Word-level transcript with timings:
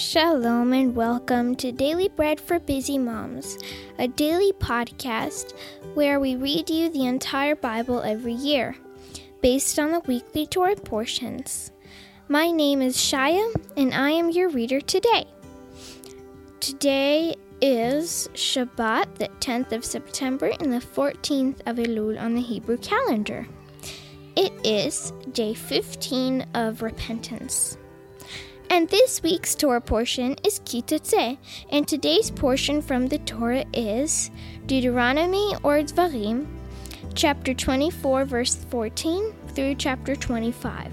Shalom 0.00 0.72
and 0.72 0.96
welcome 0.96 1.54
to 1.56 1.72
Daily 1.72 2.08
Bread 2.08 2.40
for 2.40 2.58
Busy 2.58 2.96
Moms, 2.96 3.58
a 3.98 4.08
daily 4.08 4.50
podcast 4.54 5.52
where 5.92 6.18
we 6.18 6.36
read 6.36 6.70
you 6.70 6.88
the 6.88 7.04
entire 7.04 7.54
Bible 7.54 8.00
every 8.00 8.32
year, 8.32 8.74
based 9.42 9.78
on 9.78 9.92
the 9.92 10.00
weekly 10.00 10.46
Torah 10.46 10.74
portions. 10.74 11.70
My 12.28 12.50
name 12.50 12.80
is 12.80 12.96
Shaya, 12.96 13.54
and 13.76 13.92
I 13.92 14.12
am 14.12 14.30
your 14.30 14.48
reader 14.48 14.80
today. 14.80 15.26
Today 16.60 17.36
is 17.60 18.30
Shabbat, 18.32 19.16
the 19.16 19.28
10th 19.40 19.72
of 19.72 19.84
September, 19.84 20.50
and 20.60 20.72
the 20.72 20.78
14th 20.78 21.60
of 21.66 21.76
Elul 21.76 22.18
on 22.18 22.34
the 22.34 22.40
Hebrew 22.40 22.78
calendar. 22.78 23.46
It 24.34 24.54
is 24.64 25.12
day 25.34 25.52
15 25.52 26.46
of 26.54 26.80
repentance. 26.80 27.76
And 28.70 28.88
this 28.88 29.20
week's 29.20 29.56
Torah 29.56 29.80
portion 29.80 30.36
is 30.44 30.60
Ki 30.64 30.80
Teitzei, 30.80 31.38
and 31.70 31.88
today's 31.88 32.30
portion 32.30 32.80
from 32.80 33.08
the 33.08 33.18
Torah 33.18 33.64
is 33.72 34.30
Deuteronomy 34.66 35.56
or 35.64 35.78
Dvarim, 35.78 36.46
chapter 37.16 37.52
24, 37.52 38.24
verse 38.26 38.54
14 38.54 39.34
through 39.56 39.74
chapter 39.74 40.14
25. 40.14 40.92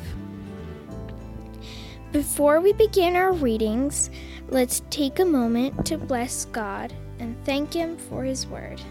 Before 2.12 2.59
we 2.62 2.73
begin 2.73 3.16
our 3.16 3.31
readings, 3.31 4.09
let's 4.50 4.81
take 4.89 5.20
a 5.20 5.25
moment 5.25 5.86
to 5.86 6.00
bless 6.00 6.45
God 6.45 6.91
and 7.20 7.38
thank 7.45 7.73
Him 7.73 7.95
for 7.95 8.23
His 8.23 8.48
word. 8.48 8.81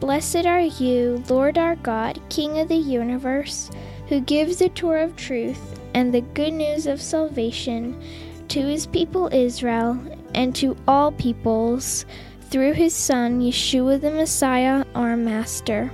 Blessed 0.00 0.46
are 0.46 0.60
you, 0.60 1.22
Lord 1.28 1.58
our 1.58 1.76
God, 1.76 2.22
King 2.30 2.58
of 2.58 2.68
the 2.68 2.74
universe, 2.74 3.70
who 4.08 4.20
gives 4.20 4.56
the 4.56 4.70
Torah 4.70 5.04
of 5.04 5.14
truth 5.16 5.75
and 5.96 6.12
the 6.12 6.20
good 6.20 6.52
news 6.52 6.86
of 6.86 7.00
salvation 7.00 7.98
to 8.48 8.60
his 8.60 8.86
people 8.86 9.30
Israel 9.32 9.98
and 10.34 10.54
to 10.54 10.76
all 10.86 11.10
peoples 11.10 12.04
through 12.50 12.74
his 12.74 12.94
Son, 12.94 13.40
Yeshua 13.40 13.98
the 13.98 14.10
Messiah, 14.10 14.84
our 14.94 15.16
Master. 15.16 15.90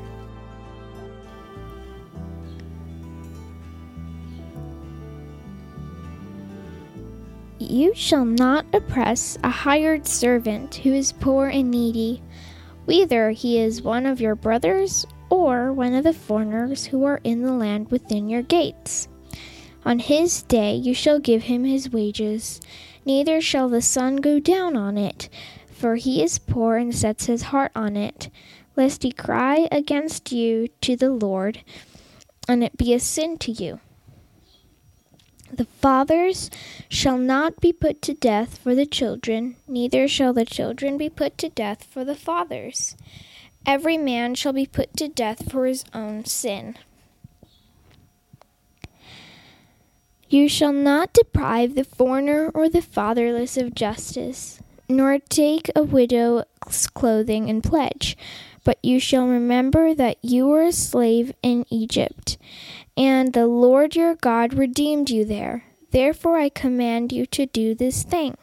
You 7.61 7.95
shall 7.95 8.25
not 8.25 8.67
oppress 8.73 9.39
a 9.45 9.51
hired 9.51 10.09
servant 10.09 10.75
who 10.75 10.93
is 10.93 11.13
poor 11.13 11.47
and 11.47 11.71
needy, 11.71 12.21
whether 12.87 13.31
he 13.31 13.61
is 13.61 13.83
one 13.83 14.07
of 14.07 14.21
your 14.21 14.35
brothers 14.35 15.07
or 15.31 15.73
one 15.73 15.95
of 15.95 16.03
the 16.03 16.13
foreigners 16.13 16.87
who 16.87 17.05
are 17.05 17.21
in 17.23 17.43
the 17.43 17.53
land 17.53 17.89
within 17.93 18.29
your 18.29 18.43
gates. 18.43 19.09
On 19.85 19.99
his 19.99 20.43
day 20.43 20.75
you 20.75 20.95
shall 20.95 21.19
give 21.19 21.45
him 21.45 21.65
his 21.65 21.91
wages, 21.91 22.61
neither 23.05 23.41
shall 23.41 23.69
the 23.69 23.83
sun 23.83 24.17
go 24.17 24.39
down 24.39 24.77
on 24.77 24.97
it, 24.97 25.29
for 25.67 25.97
he 25.97 26.23
is 26.23 26.39
poor 26.39 26.77
and 26.77 26.95
sets 26.95 27.27
his 27.27 27.43
heart 27.43 27.73
on 27.75 27.97
it, 27.97 28.29
lest 28.77 29.03
he 29.03 29.11
cry 29.11 29.69
against 29.73 30.31
you 30.31 30.69
to 30.83 30.95
the 30.95 31.11
Lord, 31.11 31.63
and 32.49 32.63
it 32.63 32.77
be 32.77 32.95
a 32.95 33.01
sin 33.01 33.39
to 33.39 33.51
you. 33.51 33.81
The 35.53 35.67
fathers 35.67 36.51
shall 36.89 37.19
not 37.19 37.61
be 37.61 37.73
put 37.73 38.01
to 38.03 38.15
death 38.15 38.59
for 38.59 38.75
the 38.75 38.87
children, 38.87 39.57
neither 39.69 40.09
shall 40.09 40.33
the 40.33 40.47
children 40.47 40.97
be 40.97 41.11
put 41.11 41.37
to 41.39 41.51
death 41.51 41.85
for 41.85 42.05
the 42.05 42.15
fathers. 42.15 42.97
Every 43.67 43.99
man 43.99 44.35
shall 44.35 44.55
be 44.55 44.67
put 44.67 44.97
to 44.97 45.09
death 45.09 45.51
for 45.51 45.67
his 45.67 45.85
own 45.93 46.25
sin. 46.25 46.77
You 50.33 50.49
shall 50.49 50.73
not 50.73 51.13
deprive 51.13 51.75
the 51.75 51.85
foreigner 51.85 52.51
or 52.55 52.67
the 52.67 52.81
fatherless 52.81 53.59
of 53.59 53.75
justice, 53.75 54.63
nor 54.89 55.19
take 55.19 55.71
a 55.77 55.83
widow's 55.83 56.47
clothing 56.95 57.51
in 57.51 57.61
pledge. 57.61 58.17
But 58.65 58.79
you 58.83 58.99
shall 58.99 59.27
remember 59.27 59.95
that 59.95 60.17
you 60.23 60.47
were 60.47 60.63
a 60.63 60.73
slave 60.73 61.35
in 61.43 61.67
Egypt, 61.69 62.39
and 62.97 63.35
the 63.35 63.47
Lord 63.47 63.95
your 63.95 64.15
God 64.15 64.55
redeemed 64.55 65.11
you 65.11 65.27
there. 65.27 65.65
Therefore 65.91 66.39
I 66.39 66.49
command 66.49 67.13
you 67.13 67.27
to 67.27 67.45
do 67.45 67.75
this 67.75 68.03
thing. 68.03 68.39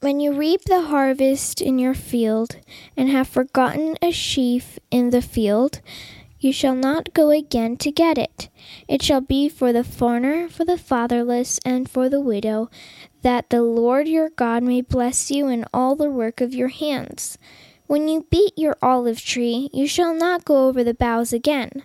When 0.00 0.18
you 0.18 0.32
reap 0.32 0.62
the 0.62 0.80
harvest 0.80 1.60
in 1.60 1.78
your 1.78 1.92
field, 1.92 2.56
and 2.96 3.10
have 3.10 3.28
forgotten 3.28 3.98
a 4.00 4.12
sheaf 4.12 4.78
in 4.90 5.10
the 5.10 5.20
field, 5.20 5.82
you 6.40 6.52
shall 6.52 6.74
not 6.74 7.12
go 7.12 7.30
again 7.30 7.76
to 7.76 7.92
get 7.92 8.16
it. 8.16 8.48
It 8.88 9.02
shall 9.02 9.20
be 9.20 9.48
for 9.48 9.72
the 9.72 9.84
foreigner, 9.84 10.48
for 10.48 10.64
the 10.64 10.78
fatherless, 10.78 11.60
and 11.64 11.88
for 11.88 12.08
the 12.08 12.20
widow, 12.20 12.70
that 13.22 13.50
the 13.50 13.62
Lord 13.62 14.08
your 14.08 14.30
God 14.30 14.62
may 14.62 14.80
bless 14.80 15.30
you 15.30 15.48
in 15.48 15.66
all 15.72 15.94
the 15.94 16.10
work 16.10 16.40
of 16.40 16.54
your 16.54 16.68
hands. 16.68 17.36
When 17.86 18.08
you 18.08 18.26
beat 18.30 18.52
your 18.56 18.76
olive 18.80 19.20
tree, 19.20 19.68
you 19.72 19.86
shall 19.86 20.14
not 20.14 20.44
go 20.44 20.68
over 20.68 20.82
the 20.82 20.94
boughs 20.94 21.32
again. 21.32 21.82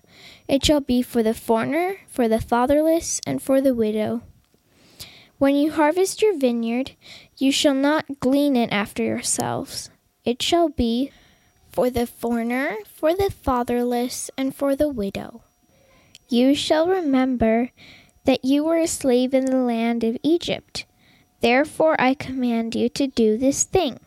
It 0.48 0.64
shall 0.64 0.80
be 0.80 1.02
for 1.02 1.22
the 1.22 1.34
foreigner, 1.34 1.98
for 2.08 2.28
the 2.28 2.40
fatherless, 2.40 3.20
and 3.28 3.42
for 3.42 3.60
the 3.60 3.74
widow. 3.74 4.22
When 5.38 5.56
you 5.56 5.72
harvest 5.72 6.22
your 6.22 6.38
vineyard, 6.38 6.92
you 7.38 7.52
shall 7.52 7.74
not 7.74 8.20
glean 8.22 8.56
it 8.56 8.72
after 8.72 9.04
yourselves. 9.04 9.90
It 10.24 10.42
shall 10.42 10.70
be 10.70 11.12
for 11.75 11.90
the 11.90 12.08
foreigner, 12.08 12.78
for 12.86 13.13
the 13.13 13.30
fatherless, 13.30 14.31
and 14.38 14.56
for 14.56 14.78
the 14.78 14.88
widow. 14.88 15.41
You 16.30 16.56
shall 16.56 16.88
remember 16.88 17.72
that 18.24 18.46
you 18.46 18.63
were 18.63 18.78
a 18.78 18.88
slave 18.88 19.34
in 19.34 19.46
the 19.46 19.58
land 19.58 20.06
of 20.06 20.18
Egypt. 20.24 20.86
Therefore 21.41 22.00
I 22.00 22.13
command 22.13 22.75
you 22.75 22.88
to 22.90 23.08
do 23.08 23.38
this 23.38 23.66
thing. 23.66 24.00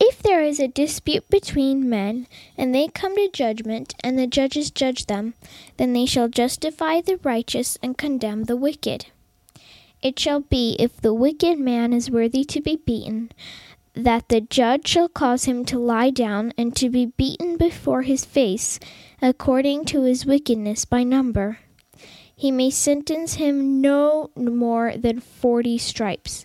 If 0.00 0.22
there 0.22 0.42
is 0.42 0.58
a 0.58 0.66
dispute 0.66 1.28
between 1.28 1.90
men, 1.90 2.26
and 2.56 2.74
they 2.74 2.88
come 2.88 3.14
to 3.16 3.28
judgment, 3.30 3.94
and 4.02 4.18
the 4.18 4.26
judges 4.26 4.70
judge 4.70 5.04
them, 5.06 5.34
then 5.76 5.92
they 5.92 6.06
shall 6.06 6.28
justify 6.28 7.02
the 7.02 7.20
righteous 7.22 7.76
and 7.82 7.98
condemn 7.98 8.44
the 8.44 8.56
wicked. 8.56 9.06
It 10.02 10.18
shall 10.18 10.40
be, 10.40 10.76
if 10.78 11.00
the 11.00 11.14
wicked 11.14 11.58
man 11.58 11.92
is 11.92 12.10
worthy 12.10 12.44
to 12.44 12.60
be 12.60 12.76
beaten, 12.76 13.30
that 13.94 14.28
the 14.28 14.40
judge 14.40 14.88
shall 14.88 15.08
cause 15.08 15.44
him 15.44 15.64
to 15.64 15.78
lie 15.78 16.10
down 16.10 16.52
and 16.58 16.74
to 16.76 16.90
be 16.90 17.06
beaten 17.06 17.56
before 17.56 18.02
his 18.02 18.24
face, 18.24 18.80
according 19.22 19.84
to 19.84 20.02
his 20.02 20.26
wickedness 20.26 20.84
by 20.84 21.04
number. 21.04 21.58
He 22.36 22.50
may 22.50 22.70
sentence 22.70 23.34
him 23.34 23.80
no 23.80 24.30
more 24.36 24.96
than 24.96 25.20
forty 25.20 25.78
stripes. 25.78 26.44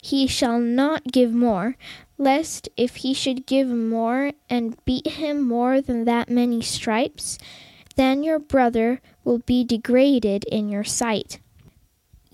He 0.00 0.26
shall 0.26 0.60
not 0.60 1.10
give 1.10 1.34
more, 1.34 1.76
lest 2.18 2.68
if 2.76 2.96
he 2.96 3.12
should 3.12 3.46
give 3.46 3.68
more 3.68 4.32
and 4.48 4.82
beat 4.84 5.06
him 5.06 5.42
more 5.42 5.80
than 5.80 6.04
that 6.04 6.30
many 6.30 6.60
stripes, 6.62 7.38
then 7.96 8.22
your 8.22 8.38
brother 8.38 9.00
will 9.24 9.38
be 9.38 9.64
degraded 9.64 10.44
in 10.44 10.68
your 10.68 10.84
sight. 10.84 11.40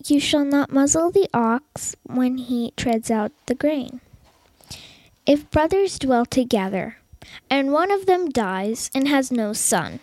You 0.05 0.21
shall 0.21 0.45
not 0.45 0.73
muzzle 0.73 1.11
the 1.11 1.29
ox 1.33 1.97
when 2.03 2.39
he 2.39 2.73
treads 2.77 3.11
out 3.11 3.33
the 3.47 3.55
grain. 3.55 4.01
If 5.27 5.51
brothers 5.51 5.99
dwell 5.99 6.25
together, 6.25 6.97
and 7.51 7.73
one 7.73 7.91
of 7.91 8.07
them 8.07 8.31
dies 8.31 8.91
and 8.95 9.07
has 9.07 9.31
no 9.31 9.53
son, 9.53 10.01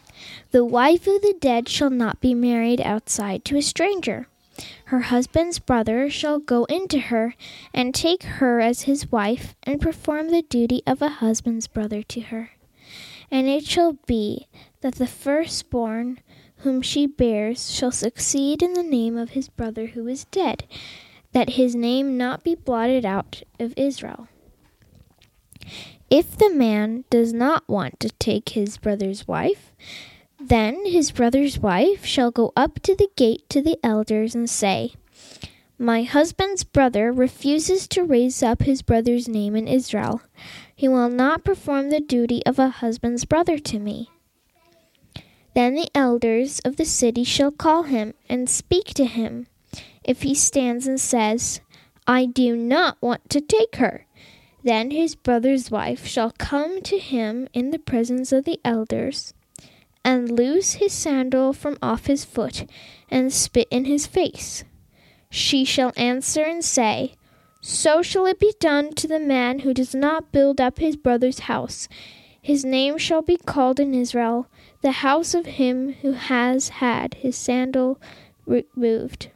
the 0.52 0.64
wife 0.64 1.08
of 1.08 1.22
the 1.22 1.36
dead 1.40 1.68
shall 1.68 1.90
not 1.90 2.22
be 2.22 2.36
married 2.36 2.80
outside 2.82 3.44
to 3.46 3.58
a 3.58 3.62
stranger. 3.62 4.28
Her 4.86 5.02
husband's 5.02 5.58
brother 5.60 6.10
shall 6.10 6.40
go 6.40 6.66
into 6.66 7.00
her 7.00 7.36
and 7.74 7.94
take 7.94 8.24
her 8.24 8.60
as 8.60 8.84
his 8.84 9.12
wife 9.12 9.56
and 9.64 9.82
perform 9.82 10.30
the 10.30 10.44
duty 10.44 10.84
of 10.86 11.02
a 11.02 11.10
husband's 11.10 11.68
brother 11.68 12.04
to 12.04 12.22
her. 12.22 12.52
And 13.32 13.48
it 13.48 13.66
shall 13.66 13.94
be 14.06 14.48
that 14.82 14.96
the 14.96 15.08
firstborn 15.08 16.20
whom 16.58 16.82
she 16.82 17.08
bears 17.08 17.72
shall 17.72 17.92
succeed 17.92 18.62
in 18.62 18.74
the 18.74 18.84
name 18.84 19.18
of 19.18 19.32
his 19.32 19.50
brother 19.50 19.88
who 19.88 20.08
is 20.08 20.26
dead, 20.26 20.66
that 21.34 21.52
his 21.52 21.76
name 21.76 22.18
not 22.18 22.44
be 22.44 22.56
blotted 22.56 23.04
out 23.04 23.42
of 23.60 23.74
Israel. 23.76 24.28
If 26.10 26.38
the 26.38 26.50
man 26.50 27.04
does 27.10 27.34
not 27.34 27.68
want 27.68 28.00
to 28.00 28.10
take 28.10 28.50
his 28.50 28.78
brother's 28.78 29.28
wife, 29.28 29.74
then 30.40 30.86
his 30.86 31.12
brother's 31.12 31.60
wife 31.60 32.06
shall 32.06 32.32
go 32.32 32.54
up 32.56 32.80
to 32.84 32.96
the 32.96 33.10
gate 33.16 33.50
to 33.50 33.62
the 33.62 33.78
elders 33.84 34.34
and 34.34 34.50
say, 34.50 34.94
My 35.78 36.04
husband's 36.04 36.64
brother 36.64 37.12
refuses 37.12 37.88
to 37.90 38.04
raise 38.04 38.42
up 38.42 38.64
his 38.64 38.82
brother's 38.82 39.28
name 39.28 39.56
in 39.56 39.68
Israel. 39.68 40.22
He 40.76 40.88
will 40.88 41.10
not 41.10 41.44
perform 41.44 41.90
the 41.90 42.00
duty 42.00 42.46
of 42.46 42.60
a 42.60 42.70
husband's 42.70 43.26
brother 43.26 43.60
to 43.60 43.80
me. 43.80 44.10
Then 45.54 45.76
the 45.76 45.90
elders 45.96 46.60
of 46.60 46.78
the 46.78 46.86
city 46.86 47.24
shall 47.24 47.52
call 47.52 47.84
him 47.84 48.14
and 48.30 48.50
speak 48.50 48.94
to 48.94 49.06
him. 49.06 49.48
If 50.04 50.22
he 50.22 50.36
stands 50.36 50.88
and 50.88 51.00
says, 51.00 51.62
I 52.06 52.26
do 52.26 52.56
not 52.56 52.98
want 53.02 53.30
to 53.32 53.42
take 53.42 53.76
her, 53.76 54.07
then 54.68 54.92
his 54.92 55.16
brother's 55.16 55.72
wife 55.72 56.06
shall 56.06 56.32
come 56.38 56.82
to 56.82 56.98
him 56.98 57.48
in 57.54 57.72
the 57.72 57.80
presence 57.80 58.32
of 58.32 58.44
the 58.46 58.60
elders, 58.66 59.34
and 60.04 60.32
loose 60.32 60.74
his 60.74 60.92
sandal 60.92 61.54
from 61.54 61.78
off 61.82 62.08
his 62.08 62.26
foot, 62.26 62.66
and 63.10 63.32
spit 63.32 63.68
in 63.72 63.86
his 63.86 64.08
face. 64.08 64.64
She 65.30 65.66
shall 65.66 65.94
answer 65.96 66.44
and 66.44 66.64
say, 66.64 67.14
So 67.62 68.02
shall 68.02 68.26
it 68.26 68.40
be 68.40 68.54
done 68.60 68.94
to 68.96 69.08
the 69.08 69.20
man 69.20 69.60
who 69.60 69.74
does 69.74 69.94
not 69.94 70.32
build 70.32 70.60
up 70.60 70.80
his 70.80 70.96
brother's 70.96 71.40
house. 71.40 71.88
His 72.42 72.64
name 72.64 72.98
shall 72.98 73.22
be 73.22 73.38
called 73.38 73.80
in 73.80 73.94
Israel, 73.94 74.48
the 74.82 75.04
house 75.04 75.34
of 75.34 75.46
him 75.46 75.94
who 76.02 76.14
has 76.14 76.70
had 76.70 77.16
his 77.16 77.36
sandal 77.36 78.00
removed. 78.46 79.30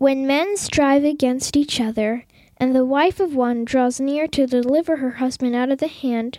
When 0.00 0.26
men 0.26 0.56
strive 0.56 1.04
against 1.04 1.58
each 1.58 1.78
other, 1.78 2.24
and 2.56 2.74
the 2.74 2.86
wife 2.86 3.20
of 3.20 3.34
one 3.34 3.66
draws 3.66 4.00
near 4.00 4.26
to 4.28 4.46
deliver 4.46 4.96
her 4.96 5.10
husband 5.10 5.54
out 5.54 5.68
of 5.68 5.76
the 5.76 5.88
hand 5.88 6.38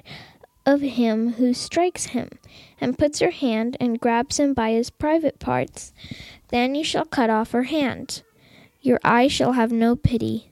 of 0.66 0.82
him 0.82 1.34
who 1.34 1.54
strikes 1.54 2.08
him, 2.08 2.30
and 2.80 2.98
puts 2.98 3.20
her 3.20 3.30
hand 3.30 3.78
and 3.80 4.00
grabs 4.00 4.40
him 4.40 4.56
by 4.56 4.72
his 4.72 4.90
private 4.90 5.38
parts, 5.38 5.94
then 6.48 6.74
you 6.74 6.84
shall 6.84 7.06
cut 7.06 7.30
off 7.30 7.52
her 7.52 7.66
hand. 7.66 8.24
Your 8.82 9.00
eye 9.04 9.28
shall 9.28 9.52
have 9.52 9.72
no 9.72 9.96
pity. 9.96 10.50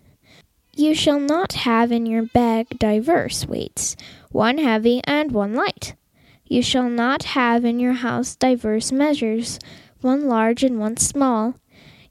You 0.76 0.94
shall 0.94 1.20
not 1.20 1.54
have 1.54 1.92
in 1.92 2.06
your 2.06 2.26
bag 2.26 2.78
diverse 2.78 3.48
weights, 3.48 3.96
one 4.30 4.60
heavy 4.60 5.02
and 5.06 5.32
one 5.32 5.56
light. 5.56 5.96
You 6.46 6.62
shall 6.62 6.88
not 6.88 7.24
have 7.24 7.66
in 7.66 7.80
your 7.80 7.94
house 7.94 8.36
diverse 8.36 8.92
measures, 8.92 9.58
one 10.02 10.28
large 10.28 10.62
and 10.64 10.80
one 10.80 10.98
small. 10.98 11.56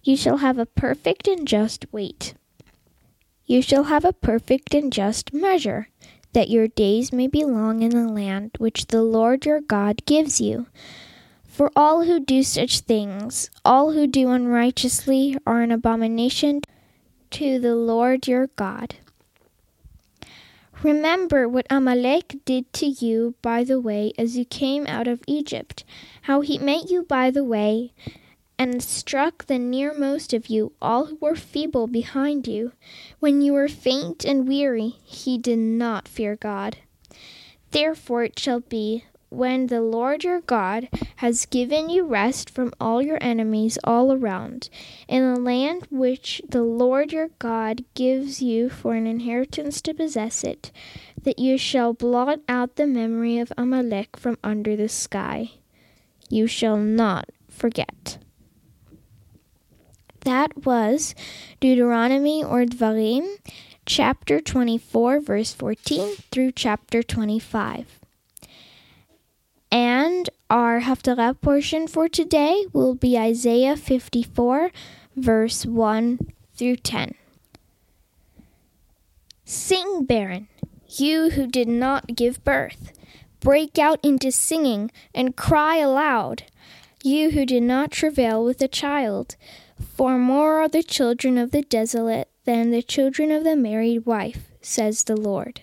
You 0.09 0.17
shall 0.17 0.39
have 0.39 0.57
a 0.57 0.65
perfect 0.65 1.29
and 1.29 1.47
just 1.47 1.85
weight. 1.93 2.33
You 3.45 3.61
shall 3.61 3.85
have 3.93 4.07
a 4.07 4.15
perfect 4.15 4.73
and 4.73 4.91
just 4.91 5.35
measure 5.35 5.89
that 6.33 6.49
your 6.49 6.67
days 6.67 7.13
may 7.13 7.27
be 7.27 7.45
long 7.45 7.83
in 7.83 7.91
the 7.91 8.11
land 8.11 8.53
which 8.57 8.87
the 8.87 9.03
Lord 9.03 9.45
your 9.45 9.61
God 9.61 10.07
gives 10.07 10.41
you. 10.41 10.67
For 11.47 11.71
all 11.77 12.05
who 12.05 12.21
do 12.21 12.43
such 12.43 12.81
things, 12.81 13.51
all 13.67 13.93
who 13.93 14.07
do 14.07 14.31
unrighteously, 14.31 15.37
are 15.47 15.61
an 15.61 15.71
abomination 15.71 16.63
to 17.33 17.59
the 17.59 17.77
Lord 17.77 18.27
your 18.27 18.47
God. 18.57 18.95
Remember 20.83 21.47
what 21.47 21.67
Amalek 21.69 22.47
did 22.47 22.73
to 22.73 22.87
you 22.87 23.35
by 23.43 23.63
the 23.63 23.79
way 23.79 24.15
as 24.17 24.39
you 24.39 24.47
came 24.47 24.87
out 24.87 25.07
of 25.07 25.21
Egypt, 25.27 25.85
how 26.23 26.41
he 26.41 26.57
met 26.57 26.89
you 26.89 27.03
by 27.03 27.31
the 27.31 27.45
way 27.45 27.93
and 28.59 28.83
struck 28.83 29.47
the 29.47 29.59
nearmost 29.59 30.35
of 30.35 30.49
you, 30.49 30.73
all 30.83 31.07
who 31.07 31.19
were 31.21 31.37
feeble 31.37 31.87
behind 31.87 32.49
you. 32.49 32.73
When 33.21 33.41
you 33.41 33.53
were 33.53 33.69
faint 33.69 34.25
and 34.25 34.49
weary, 34.49 34.97
he 35.05 35.39
did 35.39 35.59
not 35.59 36.09
fear 36.09 36.35
God. 36.35 36.79
Therefore 37.71 38.25
it 38.25 38.39
shall 38.39 38.61
be, 38.61 39.05
when 39.31 39.67
the 39.67 39.83
Lord 39.83 40.25
your 40.25 40.41
God 40.41 40.89
has 41.17 41.45
given 41.47 41.91
you 41.91 42.05
rest 42.05 42.49
from 42.49 42.73
all 42.81 43.03
your 43.03 43.19
enemies 43.21 43.79
all 43.85 44.11
around, 44.11 44.71
in 45.07 45.35
the 45.35 45.41
land 45.41 45.87
which 45.91 46.41
the 46.49 46.63
Lord 46.63 47.13
your 47.13 47.29
God 47.39 47.85
gives 47.95 48.41
you 48.41 48.71
for 48.71 48.95
an 48.95 49.07
inheritance 49.07 49.83
to 49.83 49.93
possess 49.93 50.43
it, 50.43 50.73
that 51.23 51.39
you 51.39 51.59
shall 51.59 51.93
blot 51.93 52.41
out 52.49 52.77
the 52.77 52.87
memory 52.87 53.39
of 53.39 53.53
Amalek 53.57 54.17
from 54.17 54.39
under 54.43 54.75
the 54.77 54.89
sky. 54.89 55.51
You 56.31 56.47
shall 56.47 56.79
not 56.79 57.29
forget. 57.51 58.19
That 60.29 60.67
was 60.67 61.15
Deuteronomy 61.59 62.45
or 62.45 62.67
Dvarim, 62.67 63.39
chapter 63.87 64.43
24, 64.43 65.21
verse 65.21 65.55
14 65.55 66.17
through 66.31 66.53
chapter 66.53 67.03
25. 67.03 67.99
And 69.73 70.29
our 70.51 70.83
Haftarah 70.83 71.41
portion 71.41 71.89
for 71.89 72.11
today 72.11 72.67
will 72.75 72.95
be 72.95 73.17
Isaiah 73.17 73.75
54, 73.75 74.71
verse 75.17 75.65
1 75.65 76.19
through 76.55 76.77
10. 76.77 77.15
Sing, 79.47 80.05
barren, 80.05 80.49
you 80.89 81.31
who 81.31 81.47
did 81.47 81.69
not 81.69 82.15
give 82.15 82.45
birth. 82.45 82.93
Break 83.41 83.79
out 83.79 83.99
into 84.03 84.31
singing 84.31 84.91
and 85.15 85.39
cry 85.39 85.79
aloud, 85.79 86.43
you 87.03 87.31
who 87.31 87.47
did 87.47 87.63
not 87.63 87.91
travail 87.91 88.45
with 88.45 88.61
a 88.61 88.69
child. 88.69 89.37
For 89.81 90.19
more 90.19 90.61
are 90.61 90.69
the 90.69 90.83
children 90.83 91.39
of 91.39 91.51
the 91.51 91.63
desolate 91.63 92.29
than 92.45 92.71
the 92.71 92.83
children 92.83 93.31
of 93.31 93.45
the 93.45 93.57
married 93.57 94.07
wife, 94.07 94.51
says 94.61 95.05
the 95.05 95.17
Lord. 95.17 95.63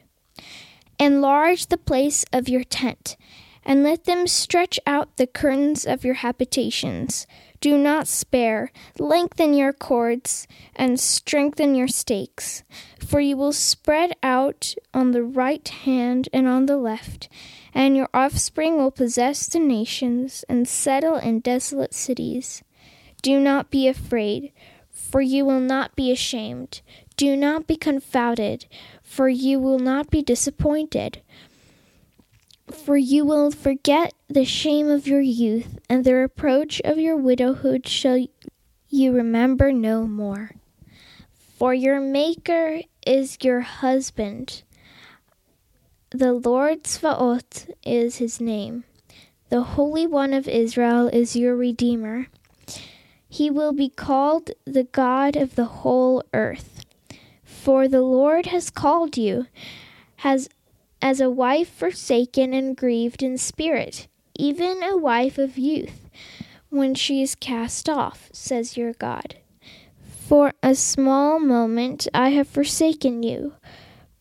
Enlarge 1.00 1.68
the 1.68 1.78
place 1.78 2.26
of 2.32 2.48
your 2.48 2.64
tent, 2.64 3.18
and 3.66 3.84
let 3.84 4.06
them 4.06 4.28
stretch 4.28 4.80
out 4.86 5.18
the 5.18 5.28
curtains 5.28 5.86
of 5.86 6.06
your 6.06 6.16
habitations. 6.16 7.26
Do 7.60 7.78
not 7.78 8.08
spare, 8.08 8.72
lengthen 9.00 9.54
your 9.54 9.74
cords, 9.74 10.48
and 10.76 11.00
strengthen 11.00 11.74
your 11.74 11.88
stakes, 11.88 12.64
for 13.00 13.20
you 13.20 13.36
will 13.36 13.54
spread 13.54 14.14
out 14.22 14.76
on 14.94 15.12
the 15.12 15.24
right 15.24 15.68
hand 15.68 16.30
and 16.32 16.48
on 16.48 16.68
the 16.68 16.78
left, 16.78 17.28
and 17.74 17.98
your 17.98 18.10
offspring 18.14 18.78
will 18.78 18.92
possess 18.92 19.48
the 19.48 19.60
nations 19.60 20.46
and 20.48 20.68
settle 20.68 21.16
in 21.16 21.40
desolate 21.40 21.94
cities. 21.94 22.64
Do 23.26 23.40
not 23.40 23.72
be 23.72 23.88
afraid, 23.88 24.52
for 24.92 25.20
you 25.20 25.46
will 25.46 25.60
not 25.60 25.96
be 25.96 26.12
ashamed. 26.12 26.82
Do 27.18 27.36
not 27.36 27.66
be 27.66 27.76
confounded, 27.76 28.68
for 29.02 29.28
you 29.28 29.60
will 29.60 29.80
not 29.80 30.12
be 30.12 30.22
disappointed. 30.22 31.24
For 32.72 32.98
you 32.98 33.26
will 33.26 33.50
forget 33.50 34.14
the 34.28 34.46
shame 34.46 34.92
of 34.92 35.08
your 35.08 35.22
youth, 35.22 35.80
and 35.90 36.06
the 36.06 36.14
reproach 36.14 36.80
of 36.86 37.00
your 37.00 37.18
widowhood 37.18 37.88
shall 37.88 38.28
you 38.90 39.12
remember 39.12 39.72
no 39.72 40.06
more. 40.06 40.52
For 41.58 41.74
your 41.74 42.00
Maker 42.00 42.82
is 43.08 43.40
your 43.42 43.62
husband. 43.62 44.62
The 46.12 46.32
Lord 46.34 46.84
Tzvaot 46.84 47.72
is 47.84 48.18
his 48.18 48.40
name. 48.40 48.84
The 49.50 49.64
Holy 49.64 50.06
One 50.06 50.32
of 50.32 50.48
Israel 50.48 51.08
is 51.08 51.36
your 51.36 51.56
Redeemer. 51.56 52.28
He 53.36 53.50
will 53.50 53.74
be 53.74 53.90
called 53.90 54.52
the 54.64 54.86
God 54.86 55.36
of 55.36 55.56
the 55.56 55.66
whole 55.66 56.24
earth. 56.34 56.86
For 57.44 57.86
the 57.86 58.02
Lord 58.02 58.46
has 58.46 58.70
called 58.70 59.18
you 59.18 59.48
has 60.24 60.48
as 61.02 61.20
a 61.20 61.30
wife 61.30 61.68
forsaken 61.68 62.54
and 62.54 62.78
grieved 62.78 63.22
in 63.22 63.38
spirit, 63.38 64.08
even 64.36 64.82
a 64.82 64.96
wife 64.96 65.38
of 65.38 65.58
youth, 65.58 66.10
when 66.70 66.96
she 66.96 67.22
is 67.22 67.36
cast 67.36 67.90
off, 67.90 68.30
says 68.32 68.78
your 68.78 68.94
God. 68.94 69.36
For 70.02 70.54
a 70.64 70.74
small 70.74 71.38
moment 71.38 72.08
I 72.14 72.30
have 72.30 72.48
forsaken 72.48 73.22
you, 73.22 73.56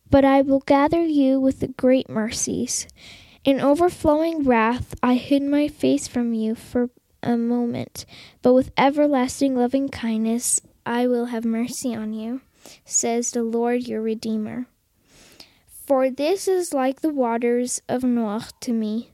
but 0.09 0.25
I 0.25 0.41
will 0.41 0.59
gather 0.59 1.05
you 1.05 1.39
with 1.39 1.77
great 1.77 2.09
mercies. 2.09 2.85
In 3.45 3.61
overflowing 3.61 4.43
wrath 4.43 4.93
I 5.01 5.15
hid 5.15 5.41
my 5.41 5.69
face 5.69 6.05
from 6.05 6.33
you 6.33 6.53
for 6.53 6.89
a 7.25 7.37
moment, 7.37 8.05
but 8.41 8.53
with 8.53 8.71
everlasting 8.77 9.55
loving 9.55 9.89
kindness 9.89 10.61
I 10.85 11.07
will 11.07 11.25
have 11.25 11.43
mercy 11.43 11.95
on 11.95 12.13
you, 12.13 12.41
says 12.85 13.31
the 13.31 13.43
Lord 13.43 13.87
your 13.87 14.01
Redeemer. 14.01 14.67
For 15.67 16.09
this 16.09 16.47
is 16.47 16.73
like 16.73 17.01
the 17.01 17.13
waters 17.13 17.81
of 17.89 18.03
Noah 18.03 18.47
to 18.61 18.71
me. 18.71 19.11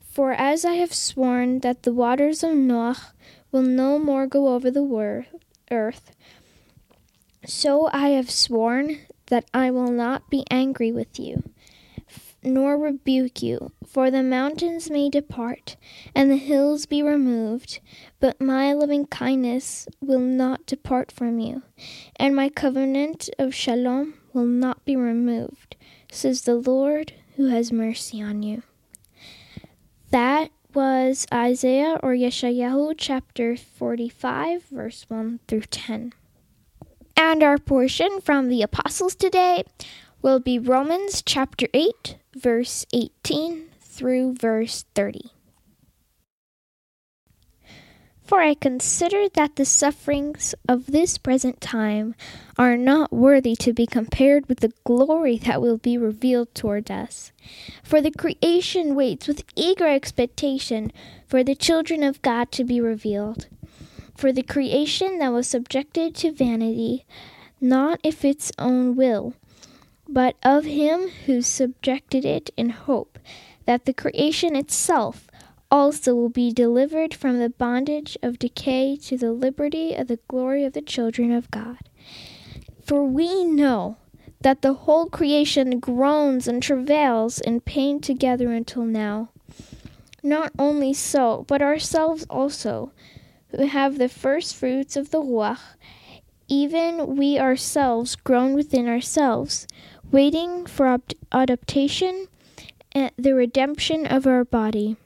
For 0.00 0.32
as 0.32 0.64
I 0.64 0.74
have 0.74 0.94
sworn 0.94 1.60
that 1.60 1.82
the 1.82 1.92
waters 1.92 2.42
of 2.42 2.56
Noah 2.56 3.12
will 3.52 3.62
no 3.62 3.98
more 3.98 4.26
go 4.26 4.48
over 4.48 4.70
the 4.70 5.26
earth, 5.70 6.10
so 7.44 7.88
I 7.92 8.10
have 8.10 8.30
sworn 8.30 8.98
that 9.26 9.44
I 9.52 9.70
will 9.70 9.90
not 9.90 10.30
be 10.30 10.44
angry 10.50 10.92
with 10.92 11.18
you 11.18 11.42
nor 12.54 12.76
rebuke 12.76 13.42
you. 13.42 13.72
For 13.86 14.10
the 14.10 14.22
mountains 14.22 14.90
may 14.90 15.08
depart, 15.08 15.76
and 16.14 16.30
the 16.30 16.36
hills 16.36 16.86
be 16.86 17.02
removed, 17.02 17.80
but 18.20 18.40
my 18.40 18.72
loving 18.72 19.06
kindness 19.06 19.86
will 20.00 20.20
not 20.20 20.66
depart 20.66 21.12
from 21.12 21.38
you, 21.38 21.62
and 22.16 22.34
my 22.34 22.48
covenant 22.48 23.28
of 23.38 23.54
shalom 23.54 24.14
will 24.32 24.46
not 24.46 24.84
be 24.84 24.96
removed, 24.96 25.76
says 26.10 26.42
the 26.42 26.56
Lord 26.56 27.12
who 27.36 27.46
has 27.46 27.72
mercy 27.72 28.20
on 28.22 28.42
you. 28.42 28.62
That 30.10 30.50
was 30.74 31.26
Isaiah 31.32 31.98
or 32.02 32.12
Yeshayahu 32.12 32.94
chapter 32.96 33.56
45, 33.56 34.64
verse 34.64 35.04
1 35.08 35.40
through 35.48 35.62
10. 35.62 36.12
And 37.16 37.42
our 37.42 37.58
portion 37.58 38.20
from 38.20 38.48
the 38.48 38.62
Apostles 38.62 39.16
today 39.16 39.64
will 40.20 40.40
be 40.40 40.58
Romans 40.58 41.22
chapter 41.24 41.68
8, 41.72 42.16
verse 42.34 42.84
18 42.92 43.66
through 43.80 44.34
verse 44.34 44.84
30. 44.94 45.30
For 48.28 48.42
I 48.42 48.52
consider 48.52 49.26
that 49.30 49.56
the 49.56 49.64
sufferings 49.64 50.54
of 50.68 50.86
this 50.86 51.16
present 51.16 51.62
time 51.62 52.14
are 52.58 52.76
not 52.76 53.10
worthy 53.10 53.56
to 53.56 53.72
be 53.72 53.86
compared 53.86 54.46
with 54.48 54.60
the 54.60 54.74
glory 54.84 55.38
that 55.38 55.62
will 55.62 55.78
be 55.78 55.96
revealed 55.96 56.54
toward 56.54 56.90
us. 56.90 57.32
For 57.82 58.02
the 58.02 58.10
creation 58.10 58.94
waits 58.94 59.28
with 59.28 59.44
eager 59.56 59.88
expectation 59.88 60.92
for 61.26 61.42
the 61.42 61.54
children 61.54 62.02
of 62.02 62.20
God 62.20 62.52
to 62.52 62.64
be 62.64 62.82
revealed. 62.82 63.46
For 64.14 64.30
the 64.30 64.42
creation 64.42 65.18
that 65.20 65.32
was 65.32 65.46
subjected 65.46 66.14
to 66.16 66.30
vanity, 66.30 67.06
not 67.62 67.98
of 68.04 68.24
its 68.26 68.52
own 68.58 68.94
will, 68.94 69.32
but 70.08 70.36
of 70.42 70.64
him 70.64 71.08
who 71.26 71.42
subjected 71.42 72.24
it 72.24 72.50
in 72.56 72.70
hope 72.70 73.18
that 73.66 73.84
the 73.84 73.92
creation 73.92 74.56
itself 74.56 75.28
also 75.70 76.14
will 76.14 76.30
be 76.30 76.50
delivered 76.50 77.12
from 77.12 77.38
the 77.38 77.50
bondage 77.50 78.16
of 78.22 78.38
decay 78.38 78.96
to 78.96 79.18
the 79.18 79.32
liberty 79.32 79.94
of 79.94 80.08
the 80.08 80.18
glory 80.28 80.64
of 80.64 80.72
the 80.72 80.80
children 80.80 81.30
of 81.30 81.50
God. 81.50 81.78
For 82.82 83.04
we 83.04 83.44
know 83.44 83.98
that 84.40 84.62
the 84.62 84.72
whole 84.72 85.06
creation 85.06 85.78
groans 85.78 86.48
and 86.48 86.62
travails 86.62 87.40
in 87.40 87.60
pain 87.60 88.00
together 88.00 88.50
until 88.50 88.84
now. 88.84 89.28
Not 90.22 90.52
only 90.58 90.94
so, 90.94 91.44
but 91.48 91.60
ourselves 91.60 92.26
also, 92.30 92.92
who 93.50 93.66
have 93.66 93.98
the 93.98 94.08
first 94.08 94.56
fruits 94.56 94.96
of 94.96 95.10
the 95.10 95.20
Ruach, 95.20 95.60
even 96.48 97.16
we 97.16 97.38
ourselves 97.38 98.16
groan 98.16 98.54
within 98.54 98.88
ourselves, 98.88 99.66
waiting 100.10 100.66
for 100.66 100.98
adaptation 101.32 102.26
and 102.92 103.10
the 103.16 103.34
redemption 103.34 104.06
of 104.06 104.26
our 104.26 104.44
body. 104.44 104.96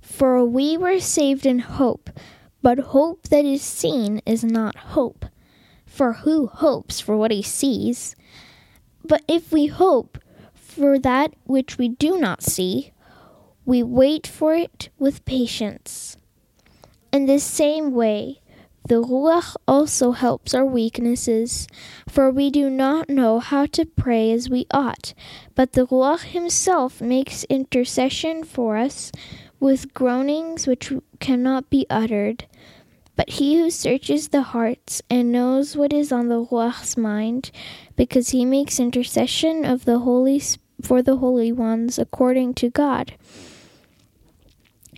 For 0.00 0.44
we 0.44 0.76
were 0.76 1.00
saved 1.00 1.44
in 1.44 1.58
hope, 1.58 2.10
but 2.62 2.78
hope 2.78 3.28
that 3.28 3.44
is 3.44 3.62
seen 3.62 4.22
is 4.24 4.42
not 4.42 4.76
hope. 4.76 5.26
For 5.84 6.14
who 6.14 6.46
hopes 6.46 7.00
for 7.00 7.16
what 7.16 7.30
he 7.30 7.42
sees? 7.42 8.16
But 9.04 9.22
if 9.28 9.52
we 9.52 9.66
hope 9.66 10.18
for 10.54 10.98
that 10.98 11.34
which 11.44 11.78
we 11.78 11.88
do 11.88 12.18
not 12.18 12.42
see, 12.42 12.92
we 13.64 13.82
wait 13.82 14.26
for 14.26 14.54
it 14.54 14.88
with 14.98 15.24
patience. 15.24 16.16
In 17.12 17.26
the 17.26 17.38
same 17.38 17.92
way, 17.92 18.40
the 18.88 19.02
Ruach 19.02 19.56
also 19.66 20.12
helps 20.12 20.54
our 20.54 20.64
weaknesses, 20.64 21.66
for 22.08 22.30
we 22.30 22.50
do 22.50 22.70
not 22.70 23.08
know 23.08 23.40
how 23.40 23.66
to 23.66 23.84
pray 23.84 24.30
as 24.30 24.48
we 24.48 24.66
ought, 24.70 25.12
but 25.54 25.72
the 25.72 25.86
Ruach 25.86 26.22
himself 26.24 27.00
makes 27.00 27.44
intercession 27.44 28.44
for 28.44 28.76
us 28.76 29.10
with 29.58 29.92
groanings 29.92 30.66
which 30.66 30.92
cannot 31.18 31.68
be 31.70 31.86
uttered. 31.90 32.46
But 33.16 33.30
he 33.30 33.58
who 33.58 33.70
searches 33.70 34.28
the 34.28 34.42
hearts 34.42 35.00
and 35.08 35.32
knows 35.32 35.74
what 35.74 35.92
is 35.92 36.12
on 36.12 36.28
the 36.28 36.44
Ruach's 36.44 36.96
mind, 36.96 37.50
because 37.96 38.28
he 38.28 38.44
makes 38.44 38.78
intercession 38.78 39.64
of 39.64 39.84
the 39.84 40.00
holy 40.00 40.40
for 40.82 41.00
the 41.02 41.16
holy 41.16 41.50
ones 41.50 41.98
according 41.98 42.52
to 42.54 42.68
God. 42.68 43.14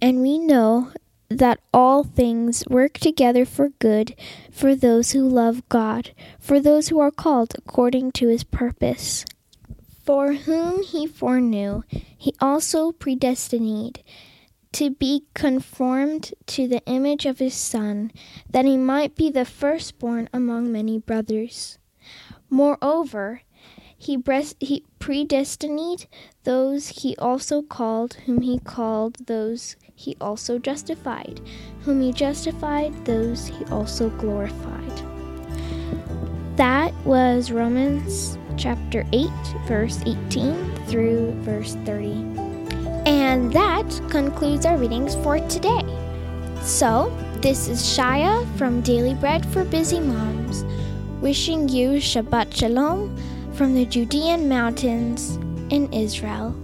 And 0.03 0.21
we 0.21 0.39
know 0.39 0.93
that 1.31 1.61
all 1.75 2.05
things 2.05 2.65
work 2.69 2.95
together 2.95 3.45
for 3.45 3.69
good 3.79 4.15
for 4.51 4.75
those 4.75 5.13
who 5.13 5.29
love 5.29 5.69
God, 5.69 6.13
for 6.39 6.59
those 6.59 6.89
who 6.89 6.99
are 7.01 7.11
called 7.11 7.53
according 7.57 8.13
to 8.13 8.29
his 8.29 8.45
purpose. 8.45 9.25
For 10.05 10.33
whom 10.33 10.83
he 10.83 11.07
foreknew, 11.07 11.83
he 11.89 12.35
also 12.41 12.93
predestined 12.93 14.03
to 14.73 14.91
be 14.91 15.25
conformed 15.35 16.33
to 16.47 16.67
the 16.67 16.85
image 16.87 17.27
of 17.27 17.39
his 17.39 17.55
Son, 17.55 18.11
that 18.51 18.65
he 18.65 18.77
might 18.77 19.15
be 19.15 19.31
the 19.31 19.45
firstborn 19.45 20.29
among 20.33 20.73
many 20.73 20.99
brothers. 20.99 21.79
Moreover, 22.49 23.43
he, 23.97 24.17
breast, 24.17 24.57
he 24.61 24.85
predestined 24.99 26.07
those 26.45 26.89
he 26.89 27.17
also 27.17 27.61
called, 27.61 28.15
whom 28.25 28.43
he 28.43 28.59
called, 28.59 29.27
those 29.27 29.77
he 29.99 30.17
also 30.21 30.61
justified, 30.61 31.41
whom 31.81 32.01
he 32.01 32.13
justified, 32.13 32.95
those 33.05 33.49
he 33.49 33.65
also 33.65 34.11
glorified. 34.11 35.03
That 36.55 36.95
was 37.05 37.51
Romans 37.51 38.39
chapter 38.57 39.05
8, 39.13 39.29
verse 39.67 40.01
18 40.07 40.77
through 40.87 41.33
verse 41.43 41.75
30. 41.85 42.13
And 43.07 43.53
that 43.53 43.89
concludes 44.09 44.67
our 44.67 44.77
readings 44.77 45.17
for 45.17 45.41
today. 45.49 45.83
So, 46.63 47.13
this 47.43 47.67
is 47.67 47.83
Shaya 47.83 48.47
from 48.57 48.83
Daily 48.83 49.15
Bread 49.15 49.45
for 49.47 49.65
Busy 49.65 49.99
Moms, 49.99 50.65
wishing 51.21 51.69
you 51.69 51.99
Shabbat 51.99 52.55
Shalom 52.55 53.17
from 53.55 53.75
the 53.75 53.85
Judean 53.85 54.49
mountains 54.49 55.37
in 55.71 55.93
Israel. 55.93 56.55